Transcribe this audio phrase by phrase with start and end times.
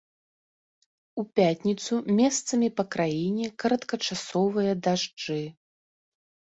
[1.23, 5.43] У пятніцу месцамі па краіне кароткачасовыя дажджы.